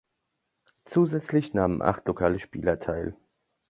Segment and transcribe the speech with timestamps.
[0.85, 3.15] Zusätzlich nahmen acht lokale Spieler teil.